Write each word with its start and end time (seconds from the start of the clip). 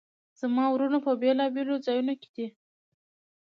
زما 0.39 0.65
وروڼه 0.69 0.97
په 1.05 1.11
بیلابیلو 1.21 1.75
ځایونو 1.85 2.13
کې 2.21 2.29
دي 2.35 2.47